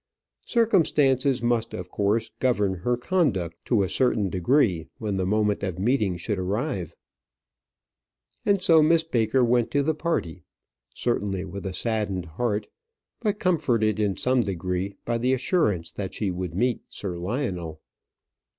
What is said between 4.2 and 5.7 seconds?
degree when the moment